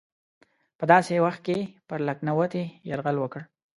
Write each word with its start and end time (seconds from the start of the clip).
په 0.77 0.83
داسې 0.91 1.13
وخت 1.25 1.41
کې 1.47 1.57
پر 1.87 1.99
لکهنوتي 2.07 2.63
یرغل 2.89 3.17
وکړ. 3.19 3.41